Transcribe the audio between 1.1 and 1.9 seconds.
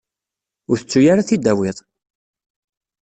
ara ad t-id-tawiḍ!